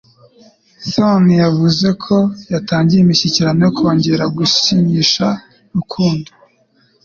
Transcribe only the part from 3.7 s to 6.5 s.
kongera gusinyisha Rukundo